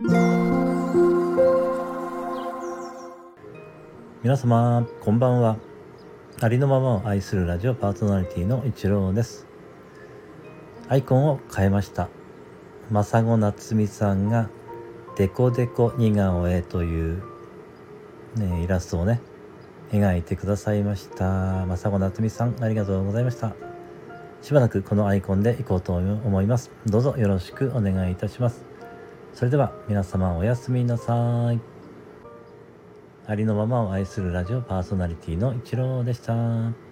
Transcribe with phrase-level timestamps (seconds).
[0.00, 0.14] 皆
[4.36, 5.56] 様こんばんは。
[6.40, 9.48] ありのままを愛するラジオパーソナリティの一郎です。
[10.88, 12.08] アイコンを変えました。
[12.92, 14.50] まさごなつみさんが
[15.16, 17.24] デコデコ似顔絵という、
[18.36, 19.20] ね、イラストをね
[19.90, 21.66] 描いてくださいました。
[21.66, 23.56] まさごなつみさんありがとうございました。
[24.42, 26.70] しばらくこのアイコンでいこうと思います。
[26.86, 28.77] どうぞよろしくお願いいたします。
[29.34, 31.60] それでは皆様おやすみなさい
[33.26, 36.87] ありのままを愛するラジオパーソナリティのイチローでした。